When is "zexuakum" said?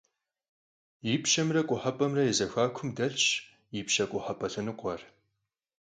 2.39-2.89